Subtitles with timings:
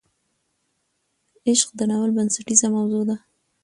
[1.49, 3.15] عشق د ناول بنسټیزه موضوع ده.